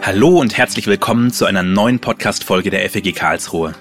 [0.00, 3.74] Hallo und herzlich willkommen zu einer neuen Podcast-Folge der FEG Karlsruhe.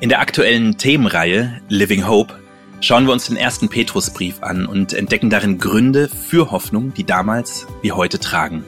[0.00, 2.34] In der aktuellen Themenreihe Living Hope
[2.80, 7.66] schauen wir uns den ersten Petrusbrief an und entdecken darin Gründe für Hoffnung, die damals
[7.80, 8.64] wie heute tragen.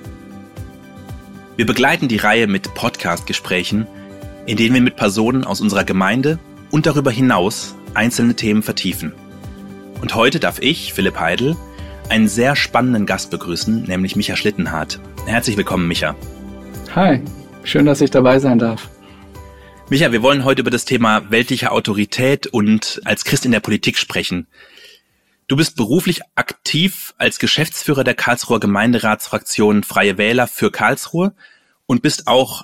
[1.56, 3.86] Wir begleiten die Reihe mit Podcast-Gesprächen,
[4.46, 6.38] in denen wir mit Personen aus unserer Gemeinde
[6.70, 9.12] und darüber hinaus einzelne Themen vertiefen.
[10.00, 11.56] Und heute darf ich, Philipp Heidel,
[12.08, 15.00] einen sehr spannenden Gast begrüßen, nämlich Micha Schlittenhardt.
[15.26, 16.14] Herzlich willkommen, Micha.
[16.94, 17.20] Hi,
[17.64, 18.88] schön, dass ich dabei sein darf.
[19.90, 23.98] Micha, wir wollen heute über das Thema weltliche Autorität und als Christ in der Politik
[23.98, 24.46] sprechen.
[25.48, 31.34] Du bist beruflich aktiv als Geschäftsführer der Karlsruher Gemeinderatsfraktion Freie Wähler für Karlsruhe
[31.86, 32.62] und bist auch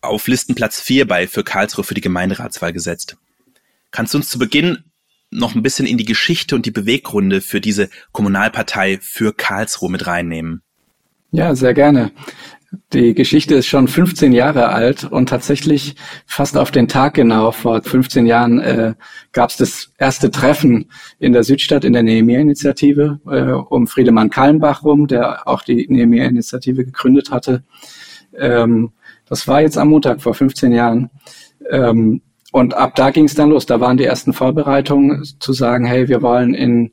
[0.00, 3.18] auf Listenplatz 4 bei für Karlsruhe für die Gemeinderatswahl gesetzt.
[3.90, 4.78] Kannst du uns zu Beginn
[5.30, 10.06] noch ein bisschen in die Geschichte und die Beweggründe für diese Kommunalpartei für Karlsruhe mit
[10.06, 10.62] reinnehmen?
[11.30, 12.12] Ja, sehr gerne.
[12.92, 15.94] Die Geschichte ist schon 15 Jahre alt und tatsächlich
[16.26, 18.94] fast auf den Tag genau vor 15 Jahren äh,
[19.32, 24.84] gab es das erste Treffen in der Südstadt in der Nehemiah-Initiative äh, um Friedemann Kallenbach
[24.84, 27.64] rum, der auch die Nehemiah-Initiative gegründet hatte.
[28.36, 28.92] Ähm,
[29.26, 31.10] das war jetzt am Montag vor 15 Jahren.
[31.70, 32.20] Ähm,
[32.52, 33.66] und ab da ging es dann los.
[33.66, 36.92] Da waren die ersten Vorbereitungen zu sagen, hey, wir wollen in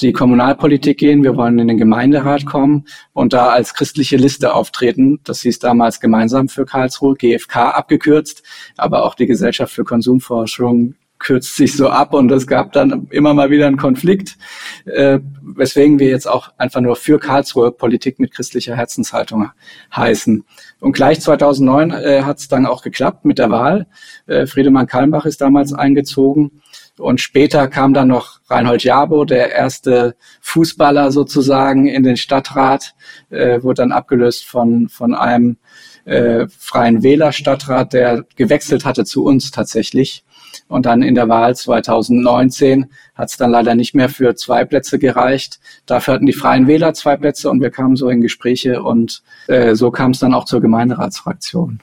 [0.00, 5.20] die Kommunalpolitik gehen, wir wollen in den Gemeinderat kommen und da als christliche Liste auftreten.
[5.24, 8.42] Das hieß damals gemeinsam für Karlsruhe, GfK abgekürzt,
[8.76, 13.32] aber auch die Gesellschaft für Konsumforschung kürzt sich so ab und es gab dann immer
[13.32, 14.36] mal wieder einen Konflikt,
[14.84, 19.50] äh, weswegen wir jetzt auch einfach nur für Karlsruhe Politik mit christlicher Herzenshaltung
[19.94, 20.44] heißen.
[20.80, 23.86] Und gleich 2009 äh, hat es dann auch geklappt mit der Wahl.
[24.26, 26.60] Äh, Friedemann Kalmbach ist damals eingezogen
[26.98, 32.94] und später kam dann noch Reinhold Jabo, der erste Fußballer sozusagen in den Stadtrat,
[33.30, 35.56] äh, wurde dann abgelöst von, von einem
[36.04, 40.24] äh, freien Wählerstadtrat, der gewechselt hatte zu uns tatsächlich.
[40.68, 44.98] Und dann in der Wahl 2019 hat es dann leider nicht mehr für zwei Plätze
[44.98, 45.58] gereicht.
[45.86, 49.74] Dafür hatten die Freien Wähler zwei Plätze und wir kamen so in Gespräche und äh,
[49.74, 51.80] so kam es dann auch zur Gemeinderatsfraktion.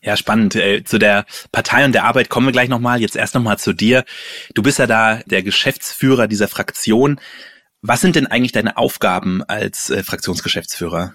[0.00, 0.56] Ja, spannend.
[0.56, 3.00] Äh, zu der Partei und der Arbeit kommen wir gleich nochmal.
[3.00, 4.04] Jetzt erst nochmal zu dir.
[4.54, 7.20] Du bist ja da der Geschäftsführer dieser Fraktion.
[7.82, 11.14] Was sind denn eigentlich deine Aufgaben als äh, Fraktionsgeschäftsführer?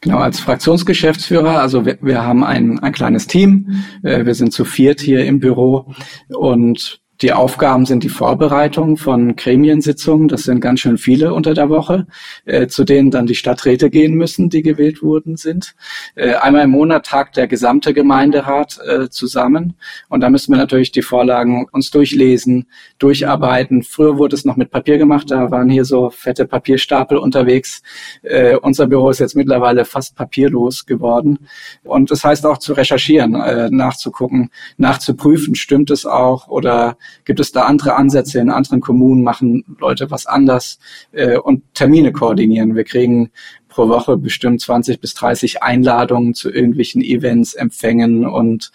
[0.00, 4.64] Genau, als Fraktionsgeschäftsführer, also wir, wir haben ein, ein kleines Team, äh, wir sind zu
[4.64, 5.92] viert hier im Büro
[6.28, 10.28] und die Aufgaben sind die Vorbereitung von Gremiensitzungen.
[10.28, 12.06] Das sind ganz schön viele unter der Woche,
[12.44, 15.74] äh, zu denen dann die Stadträte gehen müssen, die gewählt wurden sind.
[16.14, 19.74] Äh, einmal im Monat tagt der gesamte Gemeinderat äh, zusammen.
[20.08, 22.66] Und da müssen wir natürlich die Vorlagen uns durchlesen,
[23.00, 23.82] durcharbeiten.
[23.82, 25.32] Früher wurde es noch mit Papier gemacht.
[25.32, 27.82] Da waren hier so fette Papierstapel unterwegs.
[28.22, 31.48] Äh, unser Büro ist jetzt mittlerweile fast papierlos geworden.
[31.82, 37.52] Und das heißt auch zu recherchieren, äh, nachzugucken, nachzuprüfen, stimmt es auch oder Gibt es
[37.52, 39.22] da andere Ansätze in anderen Kommunen?
[39.22, 40.78] Machen Leute was anders?
[41.12, 42.74] Äh, und Termine koordinieren.
[42.74, 43.30] Wir kriegen
[43.68, 48.72] pro Woche bestimmt 20 bis 30 Einladungen zu irgendwelchen Events, Empfängen und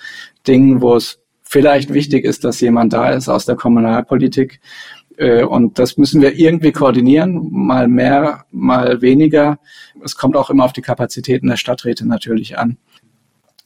[0.48, 4.60] Dingen, wo es vielleicht wichtig ist, dass jemand da ist aus der Kommunalpolitik.
[5.18, 9.60] Äh, und das müssen wir irgendwie koordinieren, mal mehr, mal weniger.
[10.04, 12.78] Es kommt auch immer auf die Kapazitäten der Stadträte natürlich an.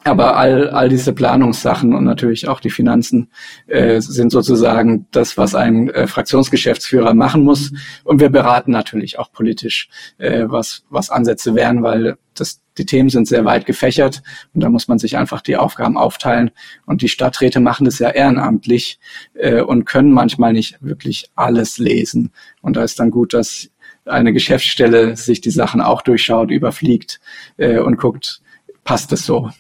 [0.07, 3.29] Aber all, all diese Planungssachen und natürlich auch die Finanzen
[3.68, 7.73] äh, sind sozusagen das, was ein äh, Fraktionsgeschäftsführer machen muss.
[8.03, 13.09] Und wir beraten natürlich auch politisch, äh, was, was Ansätze wären, weil das, die Themen
[13.09, 14.22] sind sehr weit gefächert
[14.53, 16.51] und da muss man sich einfach die Aufgaben aufteilen.
[16.85, 19.00] Und die Stadträte machen das ja ehrenamtlich
[19.34, 22.31] äh, und können manchmal nicht wirklich alles lesen.
[22.62, 23.69] Und da ist dann gut, dass
[24.06, 27.19] eine Geschäftsstelle sich die Sachen auch durchschaut, überfliegt
[27.57, 28.41] äh, und guckt,
[28.84, 29.51] passt es so.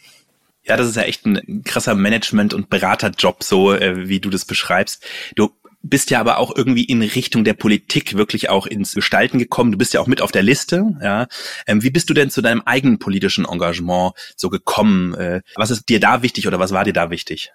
[0.67, 4.45] Ja, das ist ja echt ein krasser Management- und Beraterjob, so äh, wie du das
[4.45, 5.05] beschreibst.
[5.35, 5.51] Du
[5.81, 9.71] bist ja aber auch irgendwie in Richtung der Politik wirklich auch ins Gestalten gekommen.
[9.71, 10.83] Du bist ja auch mit auf der Liste.
[11.01, 11.27] Ja,
[11.65, 15.13] ähm, wie bist du denn zu deinem eigenen politischen Engagement so gekommen?
[15.13, 17.51] Äh, was ist dir da wichtig oder was war dir da wichtig?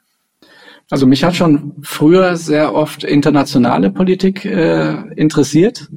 [0.93, 5.89] Also mich hat schon früher sehr oft internationale Politik äh, interessiert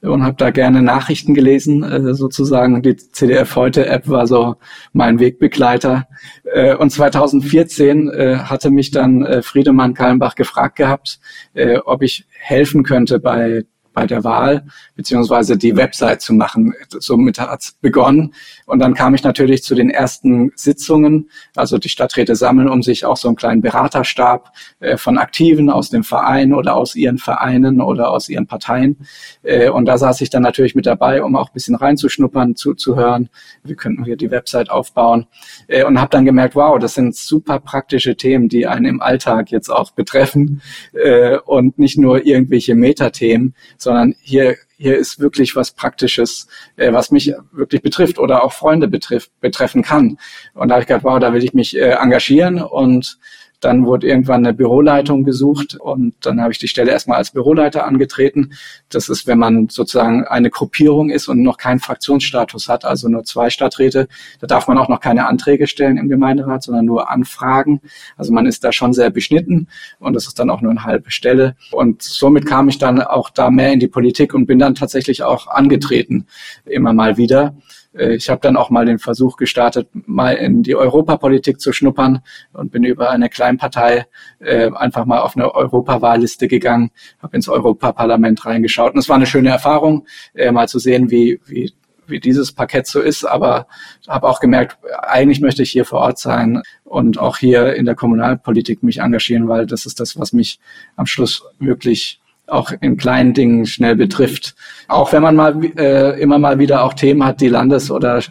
[0.00, 1.84] und habe da gerne Nachrichten gelesen.
[1.84, 4.56] Äh, sozusagen die CDF heute App war so
[4.92, 6.08] mein Wegbegleiter.
[6.42, 11.20] Äh, und 2014 äh, hatte mich dann äh, Friedemann Kallenbach gefragt gehabt,
[11.54, 14.64] äh, ob ich helfen könnte bei bei der Wahl,
[14.94, 16.74] beziehungsweise die Website zu machen.
[16.98, 18.34] Somit hat es begonnen.
[18.66, 21.28] Und dann kam ich natürlich zu den ersten Sitzungen.
[21.56, 25.90] Also die Stadträte sammeln um sich auch so einen kleinen Beraterstab äh, von Aktiven aus
[25.90, 28.96] dem Verein oder aus ihren Vereinen oder aus ihren Parteien.
[29.42, 33.28] Äh, und da saß ich dann natürlich mit dabei, um auch ein bisschen reinzuschnuppern, zuzuhören.
[33.64, 35.26] Wie könnten wir die Website aufbauen?
[35.66, 39.50] Äh, und habe dann gemerkt, wow, das sind super praktische Themen, die einen im Alltag
[39.50, 43.89] jetzt auch betreffen äh, und nicht nur irgendwelche Metathemen, sondern
[44.20, 49.30] hier hier ist wirklich was Praktisches, äh, was mich wirklich betrifft oder auch Freunde betrifft,
[49.42, 50.16] betreffen kann.
[50.54, 53.18] Und da habe ich gedacht, wow, da will ich mich äh, engagieren und
[53.60, 57.86] dann wurde irgendwann eine Büroleitung gesucht und dann habe ich die Stelle erstmal als Büroleiter
[57.86, 58.52] angetreten.
[58.88, 63.24] Das ist, wenn man sozusagen eine Gruppierung ist und noch keinen Fraktionsstatus hat, also nur
[63.24, 64.08] zwei Stadträte,
[64.40, 67.80] da darf man auch noch keine Anträge stellen im Gemeinderat, sondern nur Anfragen.
[68.16, 69.68] Also man ist da schon sehr beschnitten
[69.98, 71.56] und das ist dann auch nur eine halbe Stelle.
[71.70, 75.22] Und somit kam ich dann auch da mehr in die Politik und bin dann tatsächlich
[75.22, 76.26] auch angetreten,
[76.64, 77.54] immer mal wieder.
[77.94, 82.20] Äh, ich habe dann auch mal den Versuch gestartet, mal in die Europapolitik zu schnuppern
[82.52, 84.06] und bin über eine Kleinpartei
[84.40, 86.90] äh, einfach mal auf eine Europawahlliste gegangen,
[87.22, 88.94] habe ins Europaparlament reingeschaut.
[88.94, 91.72] Und es war eine schöne Erfahrung, äh, mal zu sehen, wie, wie
[92.10, 93.66] wie dieses Parkett so ist, aber
[94.08, 97.94] habe auch gemerkt, eigentlich möchte ich hier vor Ort sein und auch hier in der
[97.94, 100.58] Kommunalpolitik mich engagieren, weil das ist das, was mich
[100.96, 104.54] am Schluss wirklich auch in kleinen Dingen schnell betrifft.
[104.88, 108.22] Auch wenn man mal äh, immer mal wieder auch Themen hat, die Landes- oder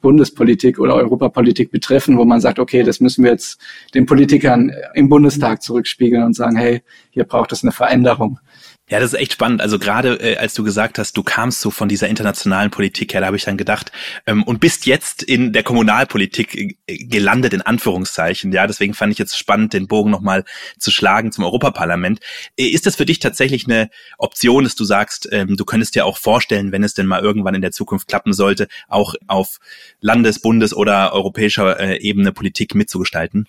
[0.00, 3.60] Bundespolitik oder Europapolitik betreffen, wo man sagt, okay, das müssen wir jetzt
[3.94, 8.38] den Politikern im Bundestag zurückspiegeln und sagen, hey, hier braucht es eine Veränderung.
[8.88, 9.60] Ja, das ist echt spannend.
[9.62, 13.20] Also gerade äh, als du gesagt hast, du kamst so von dieser internationalen Politik her,
[13.20, 13.90] da habe ich dann gedacht,
[14.26, 18.52] ähm, und bist jetzt in der Kommunalpolitik äh, gelandet, in Anführungszeichen.
[18.52, 20.44] Ja, deswegen fand ich jetzt spannend, den Bogen nochmal
[20.78, 22.20] zu schlagen zum Europaparlament.
[22.56, 26.06] Äh, ist das für dich tatsächlich eine Option, dass du sagst, ähm, du könntest dir
[26.06, 29.58] auch vorstellen, wenn es denn mal irgendwann in der Zukunft klappen sollte, auch auf
[30.00, 33.48] Landes-, Bundes- oder europäischer äh, Ebene Politik mitzugestalten?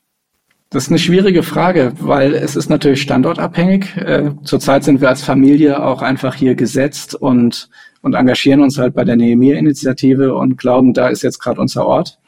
[0.69, 3.95] Das ist eine schwierige Frage, weil es ist natürlich standortabhängig.
[3.95, 7.69] Äh, zurzeit sind wir als Familie auch einfach hier gesetzt und,
[8.01, 12.19] und engagieren uns halt bei der Nehemiah-Initiative und glauben, da ist jetzt gerade unser Ort.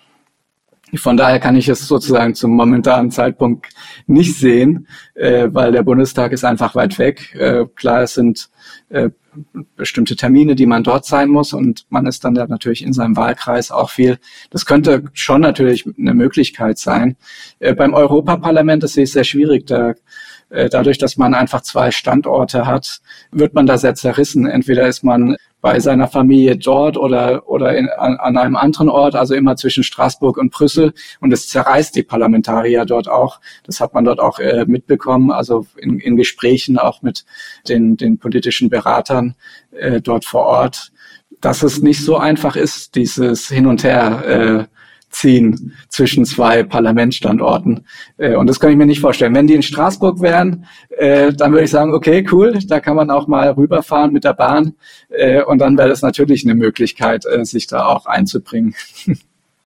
[0.96, 3.68] Von daher kann ich es sozusagen zum momentanen Zeitpunkt
[4.08, 7.36] nicht sehen, äh, weil der Bundestag ist einfach weit weg.
[7.36, 8.50] Äh, klar, es sind
[8.90, 9.10] äh,
[9.76, 13.16] bestimmte Termine, die man dort sein muss und man ist dann da natürlich in seinem
[13.16, 14.18] Wahlkreis auch viel.
[14.50, 17.16] Das könnte schon natürlich eine Möglichkeit sein.
[17.60, 19.68] Äh, beim Europaparlament, das sehe ich sehr schwierig.
[19.68, 19.94] Da,
[20.50, 23.02] dadurch, dass man einfach zwei Standorte hat,
[23.32, 24.48] wird man da sehr zerrissen.
[24.48, 29.16] Entweder ist man bei seiner Familie dort oder, oder in, an, an einem anderen Ort,
[29.16, 30.94] also immer zwischen Straßburg und Brüssel.
[31.20, 33.42] Und es zerreißt die Parlamentarier dort auch.
[33.64, 37.26] Das hat man dort auch äh, mitbekommen, also in, in Gesprächen auch mit
[37.68, 39.36] den, den politischen Beratern
[39.72, 40.92] äh, dort vor Ort,
[41.42, 44.79] dass es nicht so einfach ist, dieses Hin und Her äh,
[45.10, 47.86] ziehen zwischen zwei Parlamentsstandorten.
[48.18, 49.36] Äh, und das kann ich mir nicht vorstellen.
[49.36, 50.66] Wenn die in Straßburg wären,
[50.98, 54.34] äh, dann würde ich sagen, okay, cool, da kann man auch mal rüberfahren mit der
[54.34, 54.74] Bahn.
[55.10, 58.76] Äh, und dann wäre das natürlich eine Möglichkeit, sich da auch einzubringen.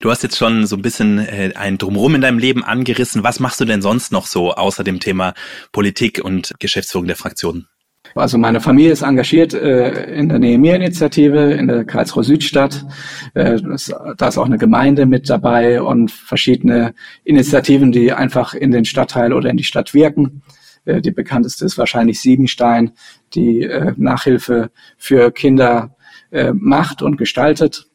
[0.00, 1.18] Du hast jetzt schon so ein bisschen
[1.54, 3.22] ein Drumherum in deinem Leben angerissen.
[3.22, 5.32] Was machst du denn sonst noch so außer dem Thema
[5.72, 7.68] Politik und Geschäftsführung der Fraktionen?
[8.14, 12.86] Also meine Familie ist engagiert äh, in der Nehemiah-Initiative in der Karlsruhe Südstadt.
[13.34, 16.94] Äh, das, da ist auch eine Gemeinde mit dabei und verschiedene
[17.24, 20.42] Initiativen, die einfach in den Stadtteil oder in die Stadt wirken.
[20.84, 22.92] Äh, die bekannteste ist wahrscheinlich Siebenstein,
[23.34, 25.96] die äh, Nachhilfe für Kinder
[26.30, 27.88] äh, macht und gestaltet.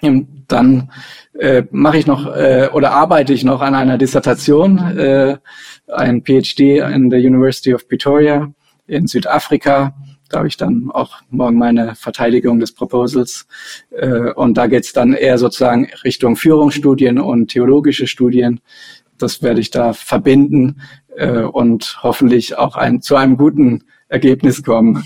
[0.00, 0.90] Und dann
[1.38, 5.36] äh, mache ich noch äh, oder arbeite ich noch an einer Dissertation, äh,
[5.88, 8.52] ein PhD in der University of Pretoria
[8.86, 9.94] in Südafrika.
[10.28, 13.46] Da habe ich dann auch morgen meine Verteidigung des Proposals.
[13.90, 18.60] Äh, und da geht es dann eher sozusagen Richtung Führungsstudien und theologische Studien.
[19.18, 20.80] Das werde ich da verbinden
[21.16, 25.04] äh, und hoffentlich auch ein, zu einem guten Ergebnis kommen.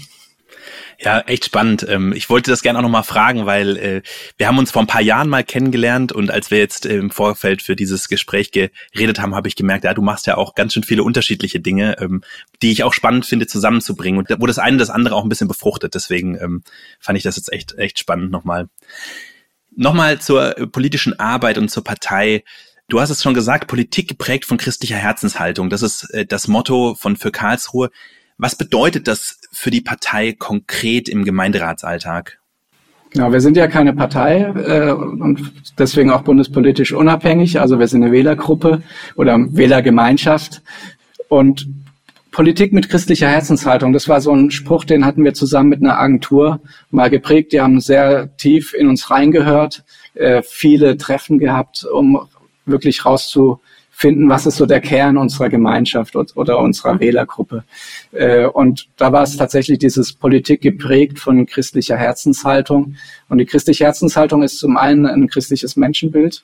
[1.03, 1.87] Ja, echt spannend.
[1.89, 4.03] Ähm, ich wollte das gerne auch nochmal fragen, weil äh,
[4.37, 7.63] wir haben uns vor ein paar Jahren mal kennengelernt und als wir jetzt im Vorfeld
[7.63, 10.83] für dieses Gespräch geredet haben, habe ich gemerkt, ja, du machst ja auch ganz schön
[10.83, 12.23] viele unterschiedliche Dinge, ähm,
[12.61, 15.49] die ich auch spannend finde, zusammenzubringen und wo das eine das andere auch ein bisschen
[15.49, 15.95] befruchtet.
[15.95, 16.65] Deswegen ähm,
[16.99, 18.69] fand ich das jetzt echt, echt spannend nochmal.
[19.75, 22.45] Nochmal zur politischen Arbeit und zur Partei.
[22.89, 25.71] Du hast es schon gesagt, Politik geprägt von christlicher Herzenshaltung.
[25.71, 27.91] Das ist äh, das Motto von für Karlsruhe.
[28.43, 32.39] Was bedeutet das für die Partei konkret im Gemeinderatsalltag?
[33.11, 37.61] Genau, wir sind ja keine Partei äh, und deswegen auch bundespolitisch unabhängig.
[37.61, 38.83] Also wir sind eine Wählergruppe
[39.15, 40.63] oder Wählergemeinschaft.
[41.29, 41.69] Und
[42.31, 45.99] Politik mit christlicher Herzenshaltung, das war so ein Spruch, den hatten wir zusammen mit einer
[45.99, 47.53] Agentur mal geprägt.
[47.53, 52.27] Die haben sehr tief in uns reingehört, äh, viele Treffen gehabt, um
[52.65, 53.05] wirklich
[54.01, 57.65] rauszufinden, was ist so der Kern unserer Gemeinschaft oder unserer Wählergruppe.
[58.13, 62.97] Äh, und da war es tatsächlich dieses Politik geprägt von christlicher Herzenshaltung.
[63.29, 66.43] Und die christliche Herzenshaltung ist zum einen ein christliches Menschenbild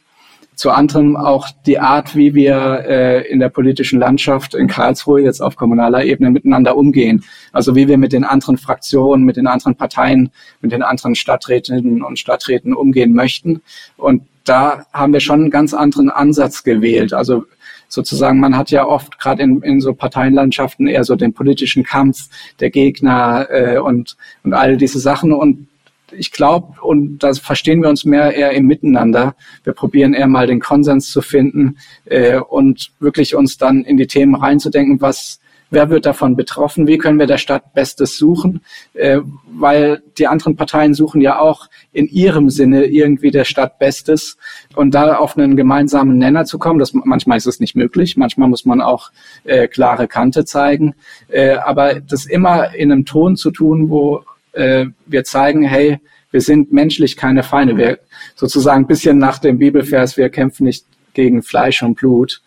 [0.55, 5.43] zu anderem auch die Art, wie wir äh, in der politischen Landschaft in Karlsruhe jetzt
[5.43, 7.25] auf kommunaler Ebene miteinander umgehen.
[7.53, 10.31] Also wie wir mit den anderen Fraktionen, mit den anderen Parteien,
[10.63, 13.61] mit den anderen Stadträtinnen und Stadträten umgehen möchten.
[13.99, 17.13] Und da haben wir schon einen ganz anderen Ansatz gewählt.
[17.13, 17.45] Also
[17.89, 22.29] sozusagen, man hat ja oft gerade in, in so Parteienlandschaften eher so den politischen Kampf
[22.61, 25.33] der Gegner äh, und, und all diese Sachen.
[25.33, 25.69] Und
[26.13, 29.35] ich glaube, und da verstehen wir uns mehr eher im Miteinander.
[29.65, 34.07] Wir probieren eher mal den Konsens zu finden äh, und wirklich uns dann in die
[34.07, 38.63] Themen reinzudenken, was wer wird davon betroffen, wie können wir der Stadt Bestes suchen,
[38.95, 44.37] äh, weil die anderen Parteien suchen ja auch in ihrem Sinne irgendwie der Stadt Bestes.
[44.75, 48.49] Und da auf einen gemeinsamen Nenner zu kommen, das manchmal ist es nicht möglich, manchmal
[48.49, 49.11] muss man auch
[49.45, 50.95] äh, klare Kante zeigen,
[51.29, 56.41] äh, aber das immer in einem Ton zu tun, wo äh, wir zeigen, hey, wir
[56.41, 57.77] sind menschlich keine Feinde.
[57.77, 57.99] Wir
[58.35, 62.43] sozusagen ein bisschen nach dem Bibelvers, wir kämpfen nicht gegen Fleisch und Blut,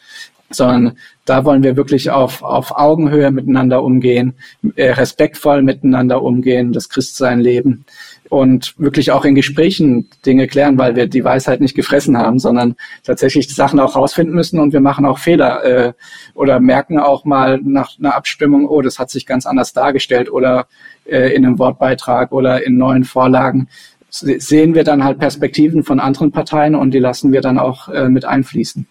[0.49, 4.33] sondern da wollen wir wirklich auf, auf Augenhöhe miteinander umgehen,
[4.75, 7.85] äh, respektvoll miteinander umgehen, das Christsein leben
[8.29, 12.75] und wirklich auch in Gesprächen Dinge klären, weil wir die Weisheit nicht gefressen haben, sondern
[13.03, 15.93] tatsächlich Sachen auch rausfinden müssen und wir machen auch Fehler äh,
[16.35, 20.67] oder merken auch mal nach einer Abstimmung, oh, das hat sich ganz anders dargestellt oder
[21.05, 23.67] äh, in einem Wortbeitrag oder in neuen Vorlagen
[24.11, 28.09] sehen wir dann halt Perspektiven von anderen Parteien und die lassen wir dann auch äh,
[28.09, 28.87] mit einfließen.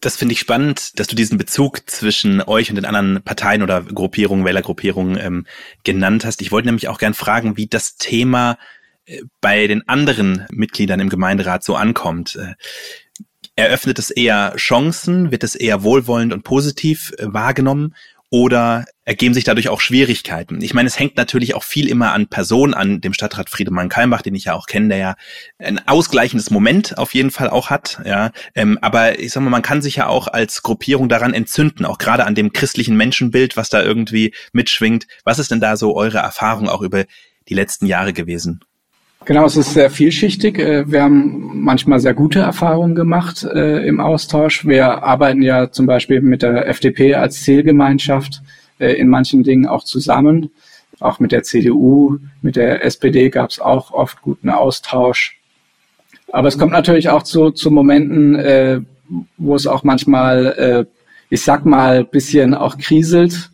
[0.00, 3.82] Das finde ich spannend, dass du diesen Bezug zwischen euch und den anderen Parteien oder
[3.82, 5.46] Gruppierungen, Wählergruppierungen ähm,
[5.82, 6.40] genannt hast.
[6.40, 8.58] Ich wollte nämlich auch gern fragen, wie das Thema
[9.06, 12.36] äh, bei den anderen Mitgliedern im Gemeinderat so ankommt.
[12.36, 12.54] Äh,
[13.56, 15.32] eröffnet es eher Chancen?
[15.32, 17.94] Wird es eher wohlwollend und positiv äh, wahrgenommen?
[18.30, 20.60] oder ergeben sich dadurch auch Schwierigkeiten?
[20.60, 24.20] Ich meine, es hängt natürlich auch viel immer an Person, an dem Stadtrat Friedemann Kalmbach,
[24.20, 25.14] den ich ja auch kenne, der ja
[25.58, 28.02] ein ausgleichendes Moment auf jeden Fall auch hat.
[28.04, 31.86] Ja, ähm, aber ich sag mal, man kann sich ja auch als Gruppierung daran entzünden,
[31.86, 35.06] auch gerade an dem christlichen Menschenbild, was da irgendwie mitschwingt.
[35.24, 37.06] Was ist denn da so eure Erfahrung auch über
[37.48, 38.60] die letzten Jahre gewesen?
[39.24, 40.58] Genau, es ist sehr vielschichtig.
[40.58, 44.66] Äh, wir haben manchmal sehr gute Erfahrungen gemacht äh, im Austausch.
[44.66, 48.42] Wir arbeiten ja zum Beispiel mit der FDP als Zielgemeinschaft
[48.78, 50.50] in manchen Dingen auch zusammen.
[51.00, 55.38] Auch mit der CDU, mit der SPD gab es auch oft guten Austausch.
[56.32, 58.80] Aber es kommt natürlich auch zu, zu Momenten, äh,
[59.36, 60.84] wo es auch manchmal, äh,
[61.30, 63.50] ich sag mal, bisschen auch kriselt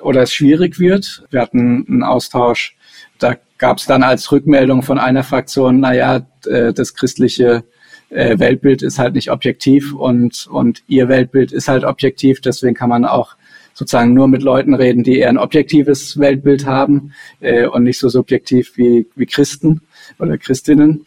[0.00, 1.24] oder es schwierig wird.
[1.30, 2.76] Wir hatten einen Austausch,
[3.18, 7.64] da gab es dann als Rückmeldung von einer Fraktion, naja, äh, das christliche
[8.10, 12.88] äh, Weltbild ist halt nicht objektiv und, und ihr Weltbild ist halt objektiv, deswegen kann
[12.88, 13.36] man auch
[13.74, 18.08] sozusagen nur mit Leuten reden, die eher ein objektives Weltbild haben äh, und nicht so
[18.08, 19.82] subjektiv wie, wie Christen
[20.18, 21.04] oder Christinnen.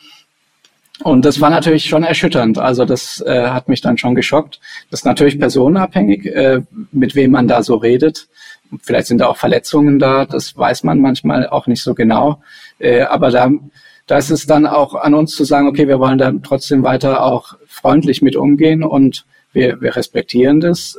[1.03, 2.57] Und das war natürlich schon erschütternd.
[2.57, 4.59] Also das äh, hat mich dann schon geschockt.
[4.89, 8.27] Das ist natürlich personenabhängig, äh, mit wem man da so redet.
[8.81, 12.41] Vielleicht sind da auch Verletzungen da, das weiß man manchmal auch nicht so genau.
[12.79, 13.49] Äh, aber da,
[14.07, 17.23] da ist es dann auch an uns zu sagen, okay, wir wollen da trotzdem weiter
[17.23, 20.97] auch freundlich mit umgehen und wir, wir respektieren das.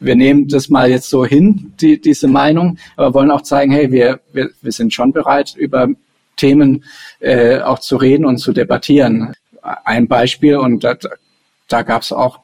[0.00, 3.90] Wir nehmen das mal jetzt so hin, die, diese Meinung, aber wollen auch zeigen, hey,
[3.90, 5.88] wir, wir, wir sind schon bereit, über
[6.36, 6.84] Themen
[7.20, 9.34] äh, auch zu reden und zu debattieren.
[9.62, 10.96] Ein Beispiel, und da,
[11.68, 12.40] da gab es auch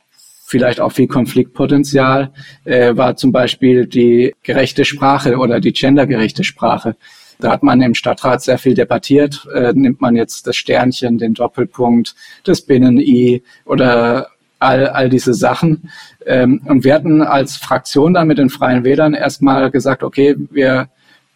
[0.47, 2.31] vielleicht auch viel Konfliktpotenzial,
[2.65, 6.97] äh, war zum Beispiel die gerechte Sprache oder die gendergerechte Sprache.
[7.41, 9.47] Da hat man im Stadtrat sehr viel debattiert.
[9.53, 12.15] Äh, nimmt man jetzt das Sternchen, den Doppelpunkt,
[12.45, 15.91] das Binnen-I oder all, all diese Sachen.
[16.27, 20.89] Ähm, und wir hatten als Fraktion dann mit den Freien Wählern erstmal gesagt, okay, wir,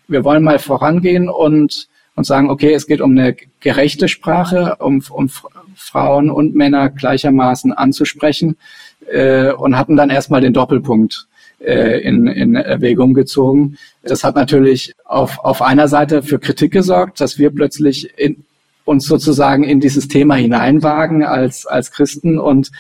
[0.09, 5.03] wir wollen mal vorangehen und, und sagen, okay, es geht um eine gerechte Sprache, um,
[5.11, 5.31] um
[5.75, 8.57] Frauen und Männer gleichermaßen anzusprechen
[9.11, 11.27] äh, und hatten dann erstmal den Doppelpunkt
[11.61, 13.79] äh, in, in Erwägung gezogen.
[14.03, 18.45] Das hat natürlich auf, auf einer Seite für Kritik gesorgt, dass wir plötzlich in,
[18.85, 22.71] uns sozusagen in dieses Thema hineinwagen als, als Christen und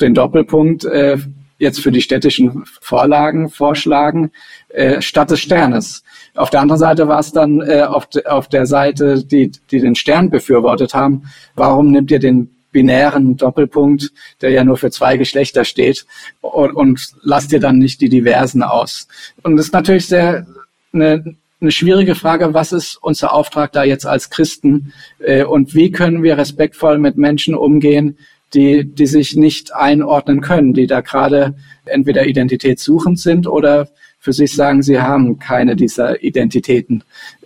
[0.00, 1.18] den Doppelpunkt äh,
[1.58, 4.30] jetzt für die städtischen Vorlagen vorschlagen,
[4.68, 6.02] äh, statt des Sternes.
[6.34, 9.80] Auf der anderen Seite war es dann äh, auf, de, auf der Seite, die, die
[9.80, 11.22] den Stern befürwortet haben,
[11.54, 14.12] warum nimmt ihr den binären Doppelpunkt,
[14.42, 16.04] der ja nur für zwei Geschlechter steht
[16.42, 19.08] und, und lass dir dann nicht die Diversen aus.
[19.42, 20.46] Und das ist natürlich sehr
[20.92, 25.90] eine, eine schwierige Frage, was ist unser Auftrag da jetzt als Christen äh, und wie
[25.90, 28.18] können wir respektvoll mit Menschen umgehen,
[28.54, 33.88] die, die sich nicht einordnen können, die da gerade entweder identitätssuchend sind oder
[34.18, 37.04] für sich sagen, sie haben keine dieser Identitäten,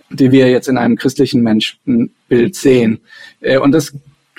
[0.09, 2.99] die wir jetzt in einem christlichen Menschenbild sehen.
[3.41, 3.93] Äh, und das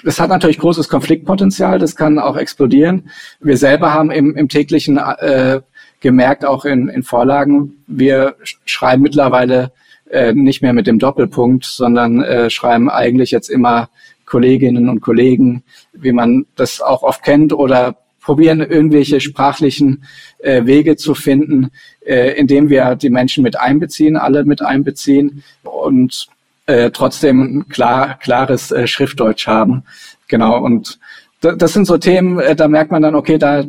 [0.04, 3.10] das hat natürlich großes Konfliktpotenzial, das kann auch explodieren.
[3.40, 5.60] Wir selber haben im, im täglichen äh,
[6.00, 9.72] gemerkt, auch in, in Vorlagen, wir schreiben mittlerweile
[10.10, 13.88] äh, nicht mehr mit dem Doppelpunkt, sondern äh, schreiben eigentlich jetzt immer
[14.32, 15.62] Kolleginnen und Kollegen,
[15.92, 20.04] wie man das auch oft kennt, oder probieren irgendwelche sprachlichen
[20.38, 21.70] äh, Wege zu finden,
[22.06, 26.28] äh, indem wir die Menschen mit einbeziehen, alle mit einbeziehen und
[26.64, 29.82] äh, trotzdem ein klar, klares äh, Schriftdeutsch haben.
[30.28, 30.64] Genau.
[30.64, 30.98] Und
[31.42, 33.64] das sind so Themen, äh, da merkt man dann, okay, da,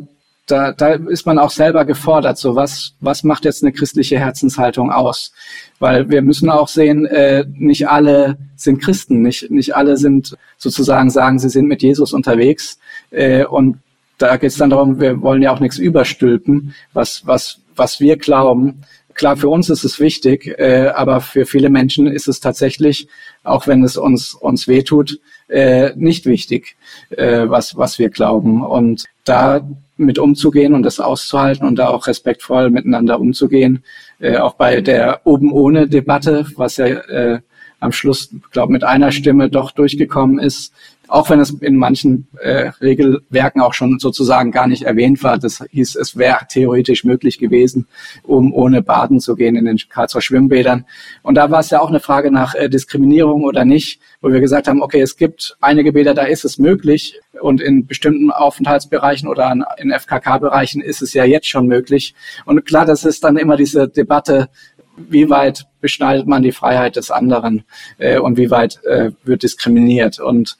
[0.46, 2.38] da, da ist man auch selber gefordert.
[2.38, 5.32] So was, was macht jetzt eine christliche Herzenshaltung aus?
[5.78, 11.10] Weil wir müssen auch sehen, äh, nicht alle sind Christen, nicht, nicht alle sind sozusagen
[11.10, 12.78] sagen, sie sind mit Jesus unterwegs.
[13.10, 13.78] Äh, und
[14.18, 18.16] da geht es dann darum, wir wollen ja auch nichts überstülpen, was, was, was wir
[18.16, 18.82] glauben.
[19.14, 23.08] Klar, für uns ist es wichtig, äh, aber für viele Menschen ist es tatsächlich,
[23.44, 26.76] auch wenn es uns, uns wehtut, äh, nicht wichtig,
[27.10, 28.64] äh, was, was wir glauben.
[28.64, 29.60] Und da
[29.96, 33.84] mit umzugehen und das auszuhalten und da auch respektvoll miteinander umzugehen,
[34.18, 37.40] äh, auch bei der oben ohne Debatte, was ja äh,
[37.84, 40.72] am Schluss, glaube mit einer Stimme doch durchgekommen ist,
[41.06, 45.38] auch wenn es in manchen äh, Regelwerken auch schon sozusagen gar nicht erwähnt war.
[45.38, 47.86] Das hieß, es wäre theoretisch möglich gewesen,
[48.22, 50.86] um ohne Baden zu gehen in den Karlsruher Schwimmbädern.
[51.22, 54.40] Und da war es ja auch eine Frage nach äh, Diskriminierung oder nicht, wo wir
[54.40, 59.28] gesagt haben, okay, es gibt einige Bäder, da ist es möglich und in bestimmten Aufenthaltsbereichen
[59.28, 62.14] oder in FKK-Bereichen ist es ja jetzt schon möglich.
[62.46, 64.48] Und klar, das ist dann immer diese Debatte,
[64.96, 67.64] wie weit beschneidet man die Freiheit des anderen
[67.98, 70.18] äh, und wie weit äh, wird diskriminiert.
[70.18, 70.56] Und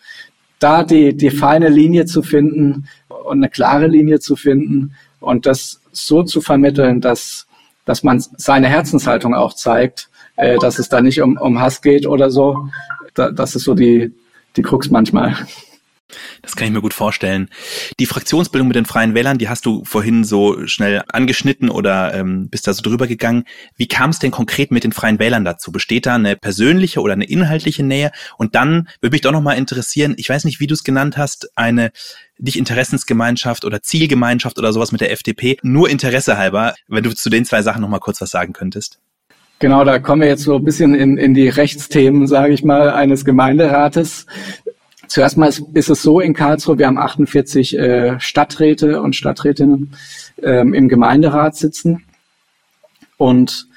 [0.59, 5.81] da die, die feine Linie zu finden und eine klare Linie zu finden und das
[5.93, 7.47] so zu vermitteln, dass,
[7.85, 12.07] dass man seine Herzenshaltung auch zeigt, äh, dass es da nicht um, um Hass geht
[12.07, 12.69] oder so.
[13.15, 14.13] Da, das ist so die,
[14.57, 15.37] die Krux manchmal.
[16.43, 17.49] Das kann ich mir gut vorstellen.
[17.99, 22.49] Die Fraktionsbildung mit den Freien Wählern, die hast du vorhin so schnell angeschnitten oder ähm,
[22.51, 23.45] bist da so drüber gegangen.
[23.77, 25.73] Wie kam es denn konkret mit den Freien Wählern dazu?
[25.73, 28.11] Besteht da eine persönliche oder eine inhaltliche Nähe?
[28.37, 31.49] Und dann würde mich doch nochmal interessieren, ich weiß nicht, wie du es genannt hast,
[31.57, 31.91] eine
[32.39, 37.31] nicht Interessensgemeinschaft oder Zielgemeinschaft oder sowas mit der FDP, nur Interesse halber, wenn du zu
[37.31, 38.99] den zwei Sachen nochmal kurz was sagen könntest.
[39.61, 42.91] Genau, da kommen wir jetzt so ein bisschen in, in die Rechtsthemen, sage ich mal,
[42.91, 44.27] eines Gemeinderates.
[45.15, 49.93] Zuerst mal ist, ist, es so in Karlsruhe, wir haben 48 äh, Stadträte und Stadträtinnen
[50.43, 52.03] ähm, im Gemeinderat sitzen
[53.17, 53.69] und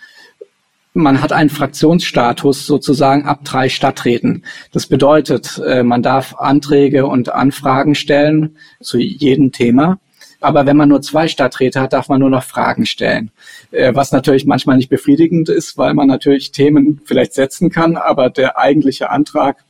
[0.96, 4.46] man hat einen Fraktionsstatus sozusagen ab drei Stadträten.
[4.72, 10.00] Das bedeutet, äh, man darf Anträge und Anfragen stellen zu jedem Thema.
[10.42, 13.30] Aber wenn man nur zwei Stadträte hat, darf man nur noch Fragen stellen.
[13.70, 18.32] Äh, was natürlich manchmal nicht befriedigend ist, weil man natürlich Themen vielleicht setzen kann, aber
[18.32, 19.67] der eigentliche Antrag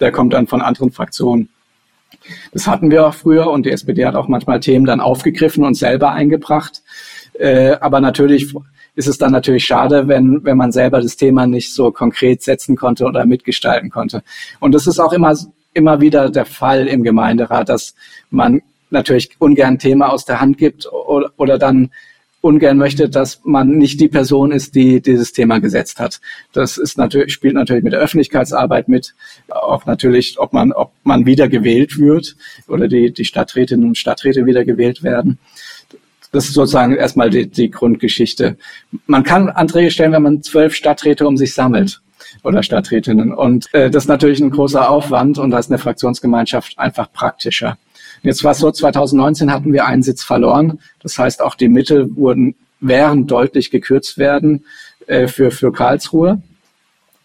[0.00, 1.48] der kommt dann von anderen Fraktionen.
[2.52, 5.74] Das hatten wir auch früher und die SPD hat auch manchmal Themen dann aufgegriffen und
[5.74, 6.82] selber eingebracht.
[7.34, 8.54] Äh, aber natürlich
[8.94, 12.76] ist es dann natürlich schade, wenn, wenn man selber das Thema nicht so konkret setzen
[12.76, 14.22] konnte oder mitgestalten konnte.
[14.58, 15.36] Und das ist auch immer,
[15.72, 17.94] immer wieder der Fall im Gemeinderat, dass
[18.30, 21.90] man natürlich ungern Thema aus der Hand gibt oder, oder dann
[22.40, 26.20] ungern möchte, dass man nicht die Person ist, die dieses Thema gesetzt hat.
[26.52, 29.14] Das ist natürlich, spielt natürlich mit der Öffentlichkeitsarbeit mit,
[29.48, 32.36] auch natürlich, ob man, ob man wieder gewählt wird
[32.68, 35.38] oder die, die Stadträtinnen und Stadträte wieder gewählt werden.
[36.30, 38.56] Das ist sozusagen erstmal die, die Grundgeschichte.
[39.06, 42.02] Man kann Anträge stellen, wenn man zwölf Stadträte um sich sammelt
[42.44, 43.32] oder Stadträtinnen.
[43.32, 47.78] Und äh, das ist natürlich ein großer Aufwand und da ist eine Fraktionsgemeinschaft einfach praktischer.
[48.22, 50.78] Jetzt war es so, 2019 hatten wir einen Sitz verloren.
[51.00, 54.64] Das heißt, auch die Mittel wurden, wären deutlich gekürzt werden
[55.06, 56.40] äh, für, für Karlsruhe.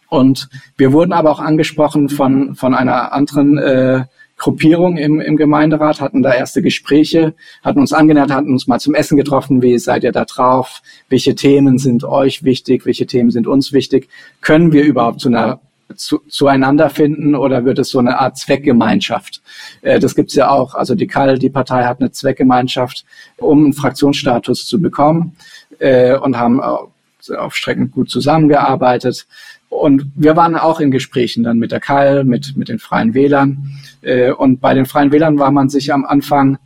[0.10, 4.06] Und wir wurden aber auch angesprochen von, von einer anderen äh,
[4.38, 8.94] Gruppierung im, im Gemeinderat, hatten da erste Gespräche, hatten uns angenähert, hatten uns mal zum
[8.94, 9.62] Essen getroffen.
[9.62, 10.82] Wie seid ihr da drauf?
[11.10, 12.86] Welche Themen sind euch wichtig?
[12.86, 14.10] Welche Themen sind uns wichtig?
[14.42, 15.62] Können wir überhaupt zu einer
[15.96, 19.42] zu, zueinander finden oder wird es so eine Art Zweckgemeinschaft?
[19.82, 20.76] Äh, das gibt's ja auch.
[20.76, 23.06] Also die KAL, die Partei hat eine Zweckgemeinschaft,
[23.38, 25.36] um einen Fraktionsstatus zu bekommen
[25.80, 29.28] äh, und haben auf Strecken gut zusammengearbeitet.
[29.70, 33.80] Und wir waren auch in Gesprächen dann mit der KAL, mit, mit den Freien Wählern.
[34.02, 36.58] Äh, und bei den Freien Wählern war man sich am Anfang,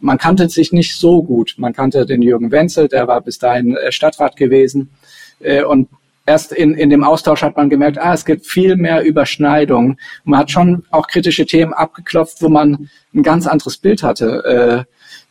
[0.00, 1.54] man kannte sich nicht so gut.
[1.56, 4.90] Man kannte den Jürgen Wenzel, der war bis dahin äh, Stadtrat gewesen.
[5.40, 5.88] Äh, und
[6.30, 9.98] erst in, in dem Austausch hat man gemerkt, ah, es gibt viel mehr Überschneidungen.
[10.22, 14.86] Man hat schon auch kritische Themen abgeklopft, wo man ein ganz anderes Bild hatte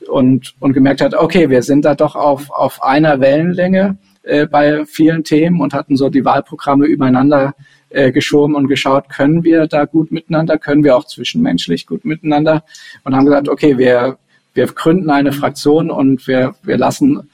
[0.09, 4.85] und, und gemerkt hat, okay, wir sind da doch auf, auf einer Wellenlänge äh, bei
[4.85, 7.53] vielen Themen und hatten so die Wahlprogramme übereinander
[7.89, 12.63] äh, geschoben und geschaut, können wir da gut miteinander, können wir auch zwischenmenschlich gut miteinander
[13.03, 14.17] und haben gesagt, okay, wir,
[14.53, 17.29] wir gründen eine Fraktion und wir, wir lassen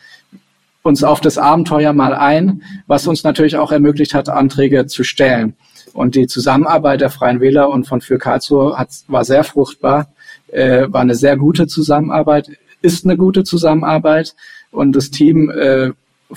[0.85, 5.55] uns auf das Abenteuer mal ein, was uns natürlich auch ermöglicht hat, Anträge zu stellen.
[5.93, 10.13] Und die Zusammenarbeit der Freien Wähler und von Für Karlsruhe hat, war sehr fruchtbar,
[10.51, 12.51] äh, war eine sehr gute Zusammenarbeit,
[12.83, 14.35] ist eine gute Zusammenarbeit
[14.69, 15.89] und das Team äh,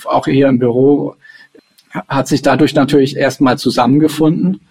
[0.05, 1.15] auch hier im Büro,
[2.07, 4.61] hat sich dadurch natürlich erstmal zusammengefunden.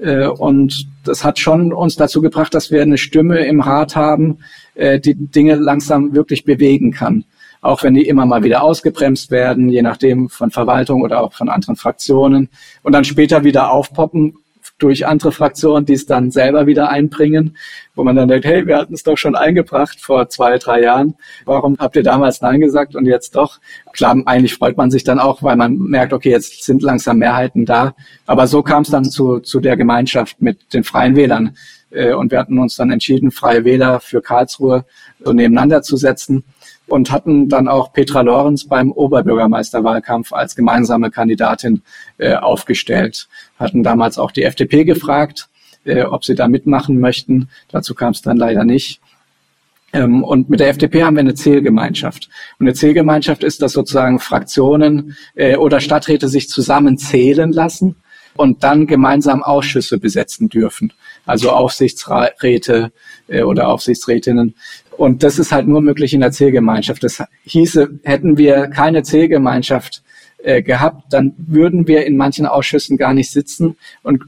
[0.00, 4.38] Äh, und das hat schon uns dazu gebracht, dass wir eine Stimme im Rat haben,
[4.74, 7.24] äh, die Dinge langsam wirklich bewegen kann.
[7.60, 11.48] Auch wenn die immer mal wieder ausgebremst werden, je nachdem von Verwaltung oder auch von
[11.48, 12.48] anderen Fraktionen
[12.82, 14.34] und dann später wieder aufpoppen,
[14.78, 17.56] durch andere Fraktionen, die es dann selber wieder einbringen,
[17.94, 21.16] wo man dann denkt, hey, wir hatten es doch schon eingebracht vor zwei, drei Jahren.
[21.44, 23.58] Warum habt ihr damals Nein gesagt und jetzt doch?
[23.92, 27.66] Klar, eigentlich freut man sich dann auch, weil man merkt, okay, jetzt sind langsam Mehrheiten
[27.66, 27.94] da.
[28.26, 31.56] Aber so kam es dann zu, zu der Gemeinschaft mit den Freien Wählern.
[31.90, 34.84] Äh, und wir hatten uns dann entschieden, Freie Wähler für Karlsruhe
[35.24, 36.44] so nebeneinander zu setzen
[36.88, 41.82] und hatten dann auch Petra Lorenz beim Oberbürgermeisterwahlkampf als gemeinsame Kandidatin
[42.18, 43.28] äh, aufgestellt.
[43.58, 45.48] Hatten damals auch die FDP gefragt,
[45.84, 47.48] äh, ob sie da mitmachen möchten.
[47.70, 49.00] Dazu kam es dann leider nicht.
[49.92, 52.28] Ähm, und mit der FDP haben wir eine Zählgemeinschaft.
[52.58, 57.96] Und eine Zählgemeinschaft ist, dass sozusagen Fraktionen äh, oder Stadträte sich zusammen zählen lassen
[58.38, 60.92] und dann gemeinsam Ausschüsse besetzen dürfen.
[61.26, 62.92] Also Aufsichtsräte
[63.26, 64.54] äh, oder Aufsichtsrätinnen.
[64.96, 67.02] Und das ist halt nur möglich in der Zählgemeinschaft.
[67.02, 70.02] Das hieße, hätten wir keine Zählgemeinschaft
[70.38, 74.24] äh, gehabt, dann würden wir in manchen Ausschüssen gar nicht sitzen und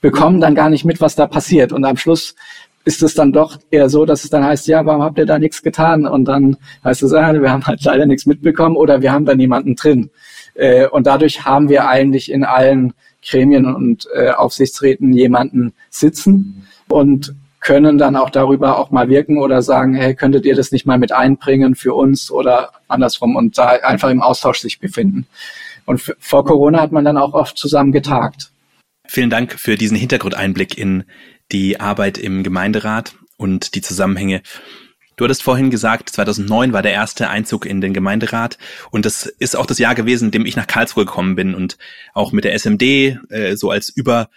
[0.00, 1.72] bekommen dann gar nicht mit, was da passiert.
[1.72, 2.34] Und am Schluss
[2.86, 5.38] ist es dann doch eher so, dass es dann heißt, ja, warum habt ihr da
[5.38, 6.06] nichts getan?
[6.06, 9.34] Und dann heißt es, ah, wir haben halt leider nichts mitbekommen oder wir haben da
[9.34, 10.10] niemanden drin.
[10.54, 16.66] Äh, und dadurch haben wir eigentlich in allen Gremien und äh, Aufsichtsräten jemanden sitzen.
[16.88, 20.86] Und können dann auch darüber auch mal wirken oder sagen, hey, könntet ihr das nicht
[20.86, 25.26] mal mit einbringen für uns oder andersrum und da einfach im Austausch sich befinden.
[25.84, 28.50] Und vor Corona hat man dann auch oft zusammen getagt.
[29.06, 31.04] Vielen Dank für diesen Hintergrundeinblick in
[31.52, 34.42] die Arbeit im Gemeinderat und die Zusammenhänge.
[35.20, 38.56] Du hattest vorhin gesagt, 2009 war der erste Einzug in den Gemeinderat
[38.90, 41.76] und das ist auch das Jahr gewesen, in dem ich nach Karlsruhe gekommen bin und
[42.14, 42.82] auch mit der SMD
[43.28, 44.30] äh, so als über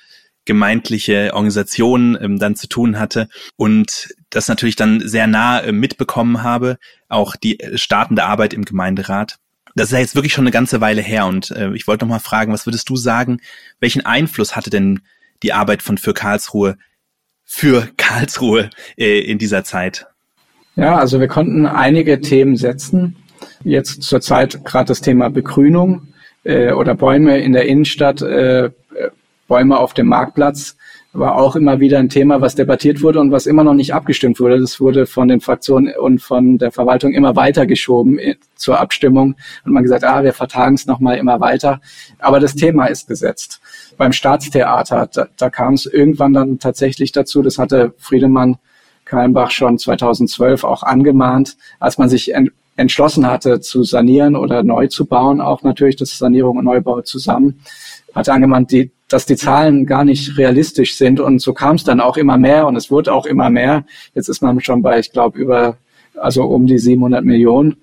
[0.43, 6.43] gemeindliche Organisation ähm, dann zu tun hatte und das natürlich dann sehr nah äh, mitbekommen
[6.43, 9.37] habe, auch die äh, startende Arbeit im Gemeinderat.
[9.75, 12.09] Das ist ja jetzt wirklich schon eine ganze Weile her und äh, ich wollte noch
[12.09, 13.39] mal fragen, was würdest du sagen,
[13.79, 14.99] welchen Einfluss hatte denn
[15.43, 16.77] die Arbeit von für Karlsruhe
[17.45, 20.07] für Karlsruhe äh, in dieser Zeit?
[20.75, 23.15] Ja, also wir konnten einige Themen setzen.
[23.63, 26.07] Jetzt zurzeit gerade das Thema Begrünung
[26.43, 28.71] äh, oder Bäume in der Innenstadt äh,
[29.47, 30.77] Bäume auf dem Marktplatz
[31.13, 34.39] war auch immer wieder ein Thema, was debattiert wurde und was immer noch nicht abgestimmt
[34.39, 34.59] wurde.
[34.59, 38.19] Das wurde von den Fraktionen und von der Verwaltung immer weiter geschoben
[38.55, 41.81] zur Abstimmung und man gesagt, ah, wir vertagen es nochmal immer weiter.
[42.17, 43.61] Aber das Thema ist gesetzt.
[43.95, 48.57] Beim Staatstheater, da, da kam es irgendwann dann tatsächlich dazu, das hatte Friedemann
[49.13, 52.33] Kalmbach schon 2012 auch angemahnt, als man sich
[52.75, 57.59] entschlossen hatte zu sanieren oder neu zu bauen, auch natürlich das Sanierung und Neubau zusammen,
[58.15, 61.19] hatte angemahnt, die, dass die Zahlen gar nicht realistisch sind.
[61.19, 63.85] Und so kam es dann auch immer mehr und es wurde auch immer mehr.
[64.15, 65.77] Jetzt ist man schon bei, ich glaube, über,
[66.19, 67.77] also um die 700 Millionen.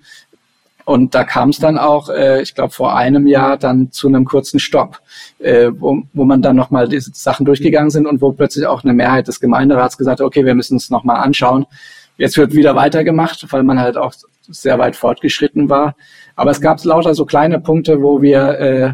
[0.85, 4.25] Und da kam es dann auch, äh, ich glaube, vor einem Jahr dann zu einem
[4.25, 4.99] kurzen Stopp,
[5.39, 8.93] äh, wo, wo man dann nochmal die Sachen durchgegangen sind und wo plötzlich auch eine
[8.93, 11.65] Mehrheit des Gemeinderats gesagt hat, okay, wir müssen uns nochmal anschauen.
[12.17, 14.13] Jetzt wird wieder weitergemacht, weil man halt auch
[14.47, 15.95] sehr weit fortgeschritten war.
[16.35, 18.93] Aber es gab lauter so kleine Punkte, wo wir äh,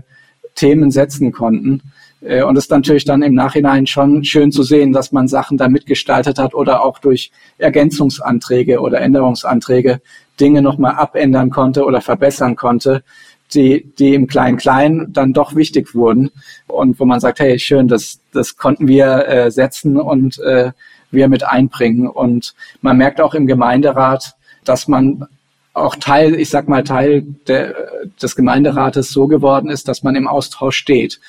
[0.55, 1.81] Themen setzen konnten.
[2.21, 5.57] Äh, und es ist natürlich dann im Nachhinein schon schön zu sehen, dass man Sachen
[5.57, 10.01] da mitgestaltet hat oder auch durch Ergänzungsanträge oder Änderungsanträge
[10.39, 13.03] Dinge nochmal abändern konnte oder verbessern konnte,
[13.53, 16.31] die, die im Klein-Klein dann doch wichtig wurden
[16.67, 20.71] und wo man sagt, hey, schön, das, das konnten wir äh, setzen und äh,
[21.11, 22.07] wir mit einbringen.
[22.07, 25.27] Und man merkt auch im Gemeinderat, dass man
[25.73, 27.75] auch Teil, ich sag mal, Teil der,
[28.21, 31.19] des Gemeinderates so geworden ist, dass man im Austausch steht.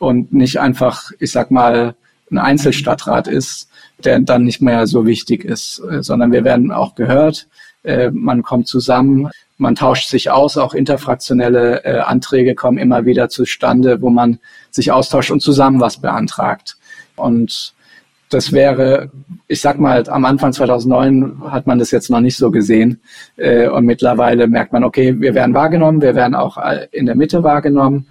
[0.00, 1.94] Und nicht einfach, ich sag mal,
[2.30, 3.68] ein Einzelstadtrat ist,
[4.02, 7.46] der dann nicht mehr so wichtig ist, äh, sondern wir werden auch gehört.
[7.82, 13.28] Äh, man kommt zusammen, man tauscht sich aus, auch interfraktionelle äh, Anträge kommen immer wieder
[13.28, 14.38] zustande, wo man
[14.70, 16.78] sich austauscht und zusammen was beantragt.
[17.16, 17.74] Und
[18.30, 19.10] das wäre,
[19.48, 23.00] ich sag mal, am Anfang 2009 hat man das jetzt noch nicht so gesehen.
[23.36, 26.56] Und mittlerweile merkt man, okay, wir werden wahrgenommen, wir werden auch
[26.92, 28.06] in der Mitte wahrgenommen.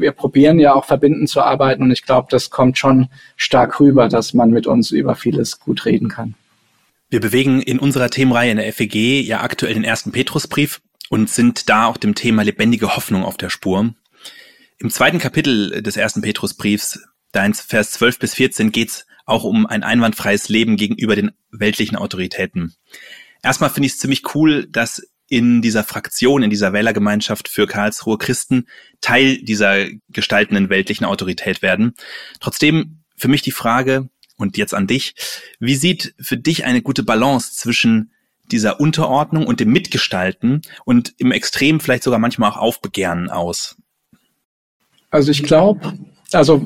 [0.00, 4.08] Wir probieren ja auch verbindend zu arbeiten und ich glaube, das kommt schon stark rüber,
[4.08, 6.34] dass man mit uns über vieles gut reden kann.
[7.10, 10.80] Wir bewegen in unserer Themenreihe in der FEG ja aktuell den ersten Petrusbrief
[11.10, 13.94] und sind da auch dem Thema lebendige Hoffnung auf der Spur.
[14.78, 19.66] Im zweiten Kapitel des ersten Petrusbriefs, da in Vers 12 bis 14, geht's auch um
[19.66, 22.74] ein einwandfreies Leben gegenüber den weltlichen Autoritäten.
[23.42, 28.18] Erstmal finde ich es ziemlich cool, dass in dieser Fraktion, in dieser Wählergemeinschaft für Karlsruhe
[28.18, 28.66] Christen
[29.00, 31.94] Teil dieser gestaltenden weltlichen Autorität werden.
[32.40, 35.14] Trotzdem für mich die Frage, und jetzt an dich,
[35.60, 38.12] wie sieht für dich eine gute Balance zwischen
[38.50, 43.76] dieser Unterordnung und dem Mitgestalten und im Extrem vielleicht sogar manchmal auch Aufbegehren aus?
[45.10, 45.98] Also ich glaube,
[46.34, 46.60] also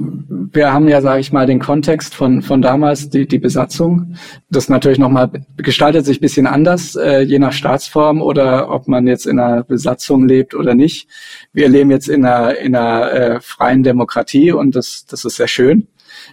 [0.52, 4.14] wir haben ja, sage ich mal, den Kontext von, von damals, die, die Besatzung.
[4.50, 9.26] Das natürlich nochmal gestaltet sich bisschen anders, äh, je nach Staatsform oder ob man jetzt
[9.26, 11.08] in einer Besatzung lebt oder nicht.
[11.52, 15.48] Wir leben jetzt in einer, in einer äh, freien Demokratie und das, das ist sehr
[15.48, 15.88] schön.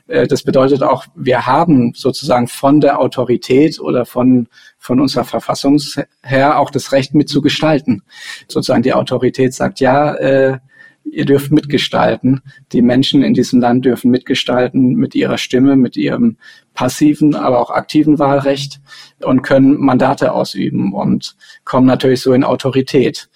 [0.08, 5.80] Äh, das bedeutet auch, wir haben sozusagen von der Autorität oder von, von unserer Verfassung
[6.24, 8.04] her auch das Recht mitzugestalten.
[8.48, 10.60] Sozusagen die Autorität sagt, ja, äh,
[11.06, 12.42] ihr dürft mitgestalten.
[12.72, 16.38] Die Menschen in diesem Land dürfen mitgestalten mit ihrer Stimme, mit ihrem
[16.74, 18.82] passiven, aber auch aktiven Wahlrecht
[19.22, 23.30] und können Mandate ausüben und kommen natürlich so in Autorität.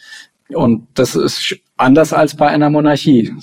[0.49, 3.33] Und das ist anders als bei einer Monarchie,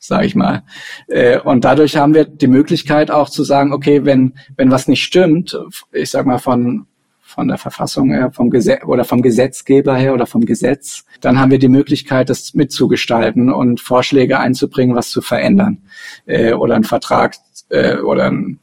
[0.00, 0.64] sage ich mal.
[1.06, 5.04] Äh, und dadurch haben wir die Möglichkeit auch zu sagen, okay, wenn, wenn was nicht
[5.04, 5.56] stimmt,
[5.92, 6.86] ich sag mal von
[7.34, 11.50] von der Verfassung her, vom Gesetz oder vom Gesetzgeber her oder vom Gesetz, dann haben
[11.50, 15.82] wir die Möglichkeit, das mitzugestalten und Vorschläge einzubringen, was zu verändern
[16.26, 17.34] äh, oder einen Vertrag
[17.70, 18.60] äh, oder ein,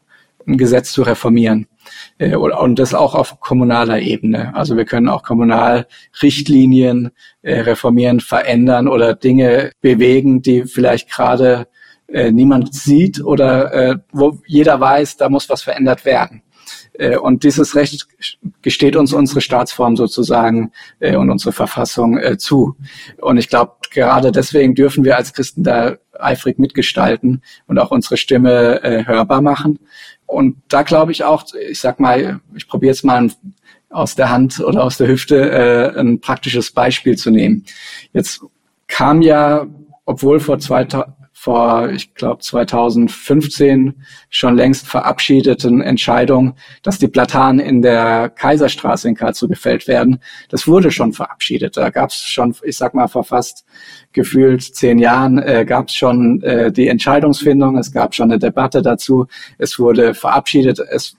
[0.48, 1.68] ein, Gesetz zu reformieren.
[2.18, 4.56] Äh, und das auch auf kommunaler Ebene.
[4.56, 5.86] Also wir können auch kommunal
[6.22, 11.68] Richtlinien äh, reformieren, verändern oder Dinge bewegen, die vielleicht gerade
[12.08, 16.42] äh, niemand sieht oder äh, wo jeder weiß, da muss was verändert werden.
[16.94, 18.08] Äh, und dieses Recht
[18.62, 22.76] gesteht uns unsere Staatsform sozusagen äh, und unsere Verfassung äh, zu.
[23.20, 28.16] Und ich glaube, gerade deswegen dürfen wir als Christen da eifrig mitgestalten und auch unsere
[28.16, 29.80] Stimme hörbar machen.
[30.28, 33.30] Und da glaube ich auch, ich sag mal, ich probiere jetzt mal
[33.90, 37.66] aus der Hand oder aus der Hüfte ein praktisches Beispiel zu nehmen.
[38.14, 38.42] Jetzt
[38.88, 39.66] kam ja,
[40.06, 43.96] obwohl vor 2000, vor, ich glaube, 2015
[44.30, 50.20] schon längst verabschiedeten Entscheidung, dass die Platanen in der Kaiserstraße in Karlsruhe gefällt werden.
[50.50, 51.78] Das wurde schon verabschiedet.
[51.78, 53.66] Da gab es schon, ich sag mal, vor fast
[54.14, 57.76] gefühlt zehn Jahren äh, gab es schon äh, die Entscheidungsfindung.
[57.76, 59.26] Es gab schon eine Debatte dazu.
[59.58, 60.78] Es wurde verabschiedet.
[60.78, 61.18] Es,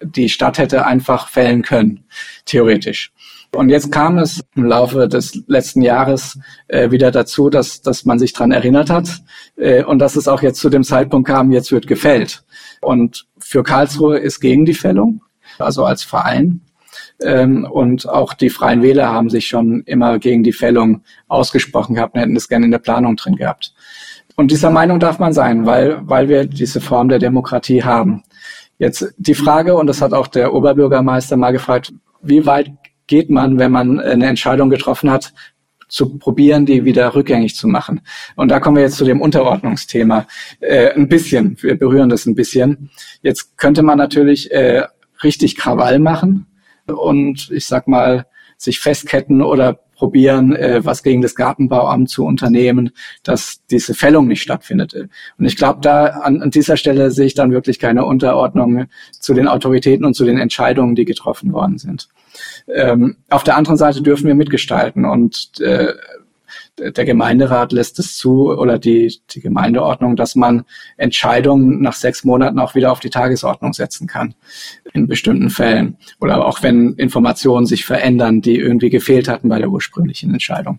[0.00, 2.04] die Stadt hätte einfach fällen können,
[2.46, 3.12] theoretisch.
[3.54, 8.18] Und jetzt kam es im Laufe des letzten Jahres äh, wieder dazu, dass, dass man
[8.18, 9.22] sich dran erinnert hat
[9.56, 12.44] äh, und dass es auch jetzt zu dem Zeitpunkt kam, jetzt wird gefällt.
[12.80, 15.22] Und für Karlsruhe ist gegen die Fällung,
[15.58, 16.60] also als Verein.
[17.20, 22.14] Ähm, und auch die Freien Wähler haben sich schon immer gegen die Fällung ausgesprochen gehabt
[22.14, 23.74] und hätten das gerne in der Planung drin gehabt.
[24.36, 28.22] Und dieser Meinung darf man sein, weil, weil wir diese Form der Demokratie haben.
[28.78, 32.70] Jetzt die Frage, und das hat auch der Oberbürgermeister mal gefragt, wie weit
[33.08, 35.32] geht man, wenn man eine Entscheidung getroffen hat,
[35.88, 38.02] zu probieren, die wieder rückgängig zu machen.
[38.36, 40.26] Und da kommen wir jetzt zu dem Unterordnungsthema.
[40.60, 42.90] Äh, ein bisschen, wir berühren das ein bisschen.
[43.22, 44.84] Jetzt könnte man natürlich äh,
[45.24, 46.46] richtig Krawall machen
[46.86, 52.90] und ich sag mal, sich festketten oder probieren, äh, was gegen das Gartenbauamt zu unternehmen,
[53.24, 54.94] dass diese Fällung nicht stattfindet.
[54.94, 59.34] Und ich glaube, da an, an dieser Stelle sehe ich dann wirklich keine Unterordnung zu
[59.34, 62.08] den Autoritäten und zu den Entscheidungen, die getroffen worden sind.
[62.74, 65.94] Ähm, auf der anderen Seite dürfen wir mitgestalten und äh,
[66.78, 70.64] der Gemeinderat lässt es zu oder die, die Gemeindeordnung, dass man
[70.96, 74.34] Entscheidungen nach sechs Monaten auch wieder auf die Tagesordnung setzen kann
[74.92, 79.70] in bestimmten Fällen oder auch wenn Informationen sich verändern, die irgendwie gefehlt hatten bei der
[79.70, 80.78] ursprünglichen Entscheidung.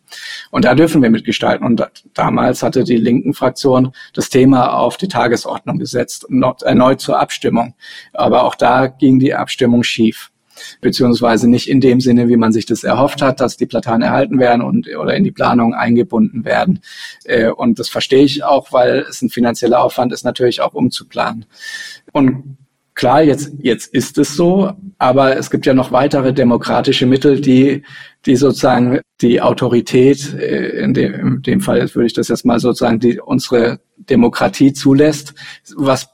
[0.51, 1.65] Und da dürfen wir mitgestalten.
[1.65, 6.27] Und damals hatte die linken Fraktion das Thema auf die Tagesordnung gesetzt,
[6.61, 7.75] erneut zur Abstimmung.
[8.13, 10.31] Aber auch da ging die Abstimmung schief.
[10.81, 14.39] Beziehungsweise nicht in dem Sinne, wie man sich das erhofft hat, dass die Platanen erhalten
[14.39, 16.79] werden und oder in die Planung eingebunden werden.
[17.25, 21.45] Äh, und das verstehe ich auch, weil es ein finanzieller Aufwand ist, natürlich auch umzuplanen.
[22.11, 22.57] Und
[22.99, 27.83] Klar, jetzt, jetzt ist es so, aber es gibt ja noch weitere demokratische Mittel, die,
[28.25, 32.59] die sozusagen die Autorität, äh, in dem, in dem Fall würde ich das jetzt mal
[32.59, 35.33] sozusagen, die unsere Demokratie zulässt,
[35.77, 36.13] was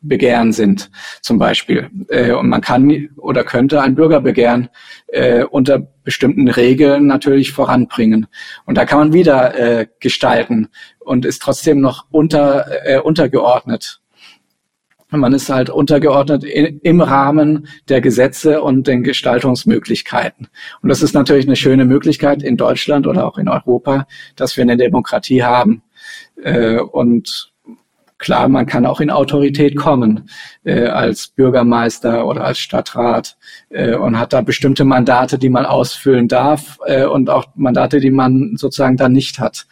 [0.00, 0.90] Bürgerbegehren sind,
[1.22, 1.90] zum Beispiel.
[2.08, 4.68] Äh, und man kann oder könnte ein Bürgerbegehren
[5.08, 8.26] äh, unter bestimmten Regeln natürlich voranbringen.
[8.64, 10.68] Und da kann man wieder gestalten
[11.00, 14.00] und ist trotzdem noch unter, untergeordnet
[15.10, 20.48] man ist halt untergeordnet im Rahmen der Gesetze und den Gestaltungsmöglichkeiten.
[20.82, 24.06] Und das ist natürlich eine schöne Möglichkeit in Deutschland oder auch in Europa,
[24.36, 25.82] dass wir eine Demokratie haben.
[26.42, 27.52] Äh, und
[28.18, 30.28] klar, man kann auch in Autorität kommen
[30.64, 33.36] äh, als Bürgermeister oder als Stadtrat
[33.70, 36.78] äh, und hat da bestimmte Mandate, die man ausfüllen darf
[37.10, 39.66] und auch Mandate, die man sozusagen dann nicht hat.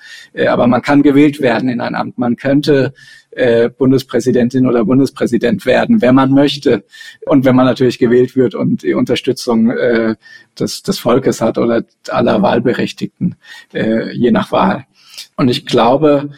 [0.49, 2.19] aber man kann gewählt werden in ein Amt.
[2.19, 2.93] Man könnte
[3.37, 6.85] äh, Bundespräsidentin oder Bundespräsident werden, wenn man möchte
[7.27, 10.17] und wenn man natürlich gewählt wird und die Unterstützung äh,
[10.59, 13.37] des, des Volkes hat oder aller Wahlberechtigten,
[13.75, 14.87] äh, je nach Wahl.
[15.37, 16.31] Und ich glaube,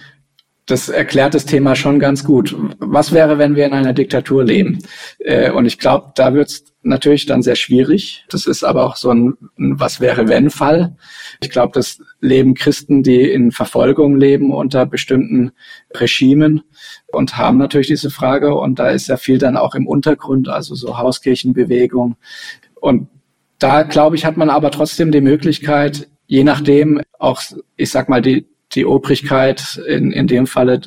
[0.68, 2.54] das erklärt das Thema schon ganz gut.
[2.78, 4.78] Was wäre, wenn wir in einer Diktatur leben?
[5.18, 8.26] Äh, und ich glaube, da wird es natürlich dann sehr schwierig.
[8.28, 10.94] Das ist aber auch so ein Was wäre wenn Fall.
[11.42, 15.52] Ich glaube, das leben Christen, die in Verfolgung leben unter bestimmten
[15.94, 16.62] Regimen
[17.06, 18.54] und haben natürlich diese Frage.
[18.54, 22.16] Und da ist ja viel dann auch im Untergrund, also so Hauskirchenbewegung.
[22.74, 23.08] Und
[23.58, 27.40] da, glaube ich, hat man aber trotzdem die Möglichkeit, je nachdem auch,
[27.76, 30.80] ich sag mal, die, die Obrigkeit in, in dem Falle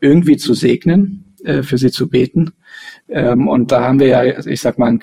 [0.00, 2.52] irgendwie zu segnen, äh, für sie zu beten.
[3.08, 5.00] Ähm, und da haben wir ja, ich sag mal, ein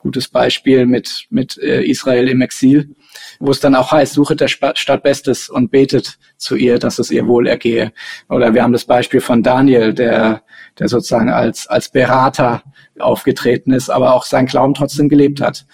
[0.00, 2.94] gutes Beispiel mit, mit äh, Israel im Exil,
[3.38, 7.10] wo es dann auch heißt, suchet der Stadt Bestes und betet zu ihr, dass es
[7.10, 7.92] ihr wohl ergehe.
[8.28, 10.42] Oder wir haben das Beispiel von Daniel, der,
[10.78, 12.62] der sozusagen als, als Berater
[12.98, 15.66] aufgetreten ist, aber auch seinen Glauben trotzdem gelebt hat.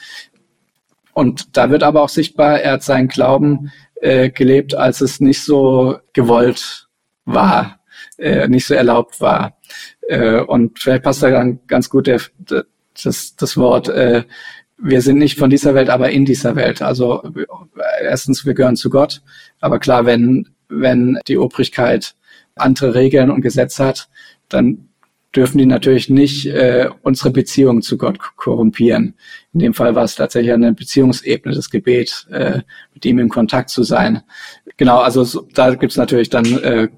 [1.13, 5.43] Und da wird aber auch sichtbar, er hat seinen Glauben äh, gelebt, als es nicht
[5.43, 6.89] so gewollt
[7.25, 7.81] war,
[8.19, 9.59] äh, nicht so erlaubt war.
[10.03, 12.67] Äh, und vielleicht passt da dann ganz gut der, der
[13.05, 14.25] das, das Wort, äh,
[14.79, 16.83] wir sind nicht von dieser Welt, aber in dieser Welt.
[16.83, 17.23] Also
[18.03, 19.23] erstens, wir gehören zu Gott,
[19.61, 22.15] aber klar, wenn, wenn die Obrigkeit
[22.57, 24.09] andere Regeln und Gesetze hat,
[24.49, 24.89] dann
[25.35, 29.15] dürfen die natürlich nicht äh, unsere Beziehung zu Gott korrumpieren.
[29.53, 32.61] In dem Fall war es tatsächlich eine Beziehungsebene, das Gebet, äh,
[32.97, 34.23] mit ihm in Kontakt zu sein.
[34.79, 36.89] Genau, also so, da gibt's natürlich dann äh,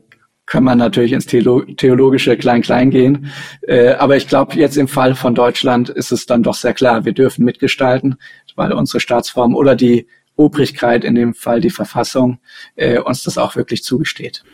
[0.47, 3.31] kann man natürlich ins theologische Klein-Klein gehen.
[3.67, 7.05] Äh, aber ich glaube, jetzt im Fall von Deutschland ist es dann doch sehr klar,
[7.05, 8.17] wir dürfen mitgestalten,
[8.57, 10.07] weil unsere Staatsform oder die
[10.37, 12.39] Obrigkeit, in dem Fall die Verfassung,
[12.77, 14.45] äh, uns das auch wirklich zugesteht.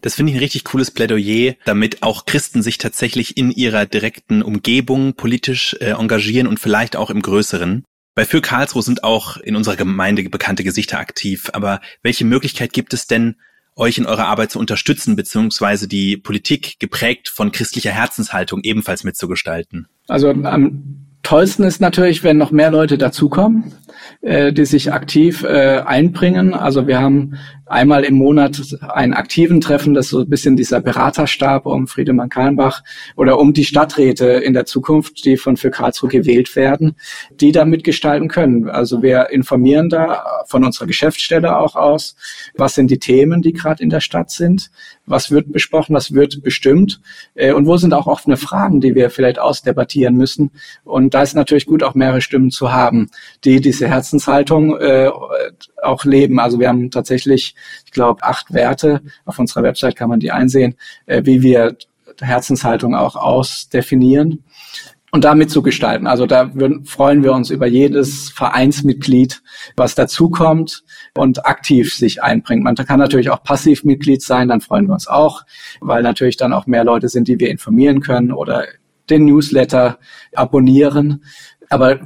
[0.00, 4.42] Das finde ich ein richtig cooles Plädoyer, damit auch Christen sich tatsächlich in ihrer direkten
[4.42, 7.84] Umgebung politisch äh, engagieren und vielleicht auch im Größeren.
[8.14, 11.48] Bei Für Karlsruhe sind auch in unserer Gemeinde bekannte Gesichter aktiv.
[11.54, 13.36] Aber welche Möglichkeit gibt es denn,
[13.74, 19.88] euch in eurer Arbeit zu unterstützen, beziehungsweise die Politik geprägt von christlicher Herzenshaltung ebenfalls mitzugestalten?
[20.08, 23.72] Also am tollsten ist natürlich, wenn noch mehr Leute dazukommen,
[24.20, 26.52] äh, die sich aktiv äh, einbringen.
[26.52, 27.38] Also wir haben
[27.72, 32.28] einmal im Monat einen aktiven Treffen, das ist so ein bisschen dieser Beraterstab um Friedemann
[32.28, 32.82] Kallenbach
[33.16, 36.96] oder um die Stadträte in der Zukunft, die von für Karlsruhe gewählt werden,
[37.40, 38.68] die da mitgestalten können.
[38.68, 42.14] Also wir informieren da von unserer Geschäftsstelle auch aus,
[42.54, 44.70] was sind die Themen, die gerade in der Stadt sind,
[45.06, 47.00] was wird besprochen, was wird bestimmt
[47.34, 50.50] äh, und wo sind auch offene Fragen, die wir vielleicht ausdebattieren müssen.
[50.84, 53.10] Und da ist natürlich gut, auch mehrere Stimmen zu haben,
[53.44, 55.10] die diese Herzenshaltung äh,
[55.82, 56.38] auch leben.
[56.38, 59.02] Also wir haben tatsächlich ich glaube, acht Werte.
[59.24, 61.76] Auf unserer Website kann man die einsehen, äh, wie wir
[62.20, 64.44] Herzenshaltung auch ausdefinieren
[65.12, 66.06] und damit zu gestalten.
[66.06, 69.42] Also da würden, freuen wir uns über jedes Vereinsmitglied,
[69.76, 72.64] was dazukommt und aktiv sich einbringt.
[72.64, 75.42] Man kann natürlich auch Passivmitglied sein, dann freuen wir uns auch,
[75.80, 78.64] weil natürlich dann auch mehr Leute sind, die wir informieren können oder
[79.10, 79.98] den Newsletter
[80.34, 81.22] abonnieren.
[81.68, 82.00] Aber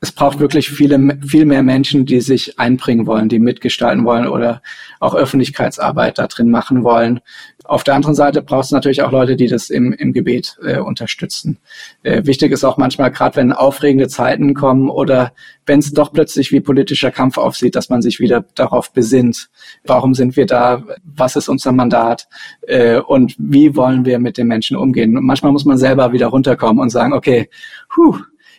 [0.00, 4.62] es braucht wirklich viele, viel mehr Menschen, die sich einbringen wollen, die mitgestalten wollen oder
[5.00, 7.20] auch Öffentlichkeitsarbeit da drin machen wollen.
[7.64, 10.78] Auf der anderen Seite braucht es natürlich auch Leute, die das im, im Gebet äh,
[10.78, 11.58] unterstützen.
[12.04, 15.32] Äh, wichtig ist auch manchmal, gerade wenn aufregende Zeiten kommen oder
[15.66, 19.50] wenn es doch plötzlich wie politischer Kampf aufsieht, dass man sich wieder darauf besinnt.
[19.84, 20.82] Warum sind wir da?
[21.04, 22.28] Was ist unser Mandat?
[22.62, 25.16] Äh, und wie wollen wir mit den Menschen umgehen?
[25.16, 27.50] Und manchmal muss man selber wieder runterkommen und sagen, okay,
[27.90, 28.16] puh,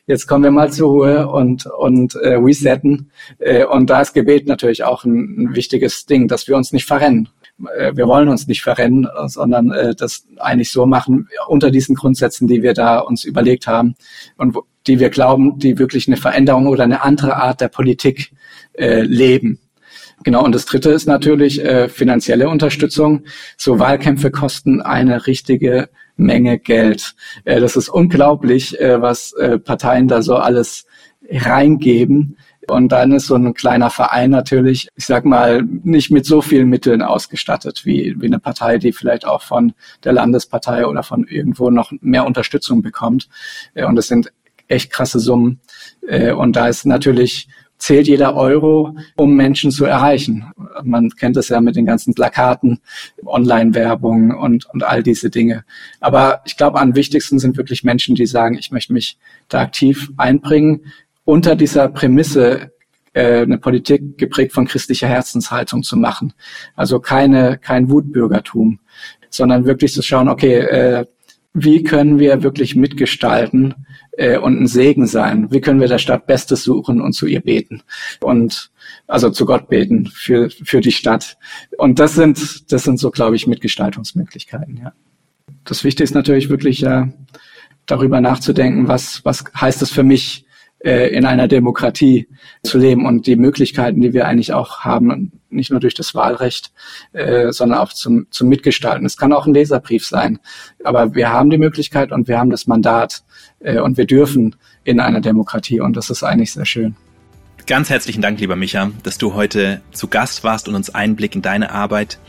[0.09, 3.11] jetzt kommen wir mal zur Ruhe und, und äh, resetten.
[3.37, 6.85] Äh, und da ist Gebet natürlich auch ein, ein wichtiges Ding, dass wir uns nicht
[6.85, 7.29] verrennen.
[7.77, 12.47] Äh, wir wollen uns nicht verrennen, sondern äh, das eigentlich so machen unter diesen Grundsätzen,
[12.47, 13.93] die wir da uns überlegt haben
[14.35, 18.31] und wo, die wir glauben, die wirklich eine Veränderung oder eine andere Art der Politik
[18.73, 19.59] äh, leben.
[20.23, 23.25] Genau, und das Dritte ist natürlich äh, finanzielle Unterstützung.
[23.57, 25.89] So Wahlkämpfe kosten eine richtige
[26.19, 27.15] Menge Geld.
[27.45, 30.85] Äh, das ist unglaublich, äh, was äh, Parteien da so alles
[31.29, 32.37] reingeben.
[32.67, 36.69] Und dann ist so ein kleiner Verein natürlich, ich sag mal, nicht mit so vielen
[36.69, 41.71] Mitteln ausgestattet wie, wie eine Partei, die vielleicht auch von der Landespartei oder von irgendwo
[41.71, 43.27] noch mehr Unterstützung bekommt.
[43.73, 44.31] Und es sind
[44.67, 45.61] echt krasse Summen.
[46.37, 47.47] Und da ist natürlich
[47.79, 50.45] zählt jeder Euro, um Menschen zu erreichen.
[50.83, 52.79] Man kennt es ja mit den ganzen Plakaten,
[53.25, 55.63] Online-Werbung und, und all diese Dinge.
[55.99, 59.17] Aber ich glaube, am wichtigsten sind wirklich Menschen, die sagen, ich möchte mich
[59.47, 60.81] da aktiv einbringen,
[61.23, 62.71] unter dieser Prämisse
[63.13, 66.33] äh, eine Politik geprägt von christlicher Herzenshaltung zu machen.
[66.75, 68.79] Also keine, kein Wutbürgertum,
[69.29, 71.05] sondern wirklich zu schauen, okay, äh,
[71.53, 73.73] wie können wir wirklich mitgestalten
[74.13, 75.51] äh, und ein Segen sein?
[75.51, 77.81] Wie können wir der Stadt Bestes suchen und zu ihr beten?
[78.21, 78.71] Und
[79.07, 81.37] also zu Gott beten für, für die Stadt.
[81.77, 84.93] Und das sind, das sind so, glaube ich, Mitgestaltungsmöglichkeiten, ja.
[85.65, 87.11] Das Wichtige ist natürlich wirklich ja,
[87.85, 90.45] darüber nachzudenken, was, was heißt es für mich,
[90.79, 92.27] äh, in einer Demokratie
[92.63, 96.71] zu leben und die Möglichkeiten, die wir eigentlich auch haben, nicht nur durch das Wahlrecht,
[97.13, 99.05] äh, sondern auch zum, zum Mitgestalten.
[99.05, 100.39] Es kann auch ein Leserbrief sein,
[100.83, 103.23] aber wir haben die Möglichkeit und wir haben das Mandat
[103.59, 106.95] äh, und wir dürfen in einer Demokratie und das ist eigentlich sehr schön.
[107.67, 111.41] Ganz herzlichen Dank, lieber Micha, dass du heute zu Gast warst und uns Einblick in
[111.41, 112.19] deine Arbeit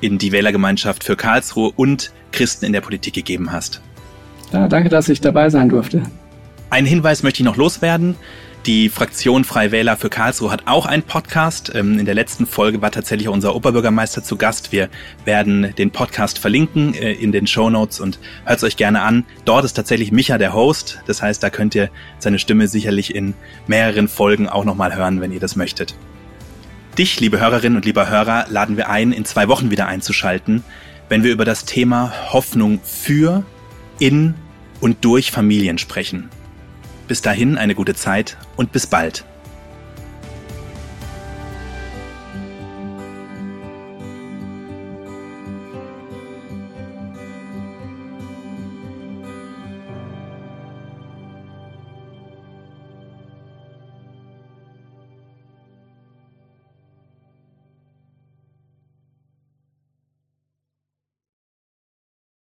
[0.00, 3.80] in die Wählergemeinschaft für Karlsruhe und Christen in der Politik gegeben hast.
[4.52, 6.02] Ja, danke, dass ich dabei sein durfte.
[6.74, 8.16] Einen Hinweis möchte ich noch loswerden.
[8.66, 11.70] Die Fraktion Freie Wähler für Karlsruhe hat auch einen Podcast.
[11.72, 14.72] Ähm, in der letzten Folge war tatsächlich unser Oberbürgermeister zu Gast.
[14.72, 14.88] Wir
[15.24, 19.24] werden den Podcast verlinken äh, in den Show Notes und hört es euch gerne an.
[19.44, 20.98] Dort ist tatsächlich Micha der Host.
[21.06, 23.34] Das heißt, da könnt ihr seine Stimme sicherlich in
[23.68, 25.94] mehreren Folgen auch nochmal hören, wenn ihr das möchtet.
[26.98, 30.64] Dich, liebe Hörerinnen und lieber Hörer, laden wir ein, in zwei Wochen wieder einzuschalten,
[31.08, 33.44] wenn wir über das Thema Hoffnung für,
[34.00, 34.34] in
[34.80, 36.30] und durch Familien sprechen.
[37.06, 39.24] Bis dahin eine gute Zeit und bis bald.